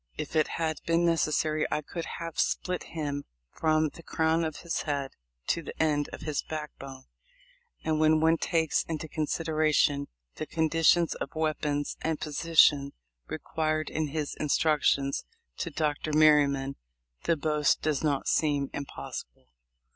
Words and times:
If 0.17 0.35
it 0.35 0.47
had 0.57 0.81
been 0.87 1.05
necessary 1.05 1.67
I 1.69 1.83
could 1.83 2.05
have 2.17 2.39
split 2.39 2.85
him 2.97 3.23
from 3.51 3.89
the 3.89 4.01
crown 4.01 4.43
of 4.43 4.61
his 4.61 4.81
head 4.81 5.11
to 5.49 5.61
the 5.61 5.79
end 5.79 6.09
of 6.11 6.21
his 6.21 6.41
backbone;" 6.41 7.03
and 7.85 7.99
when 7.99 8.19
one 8.19 8.37
takes 8.37 8.81
into 8.85 9.07
consideration 9.07 10.07
the 10.37 10.47
conditions 10.47 11.13
of 11.13 11.35
weapons 11.35 11.97
and 12.01 12.19
position 12.19 12.93
required 13.27 13.91
in 13.91 14.07
his 14.07 14.33
instructions 14.39 15.23
to 15.57 15.69
Dr. 15.69 16.13
Merry 16.13 16.47
man 16.47 16.77
the 17.25 17.37
boast 17.37 17.83
does 17.83 18.03
not 18.03 18.27
seem 18.27 18.71
impossible. 18.73 19.49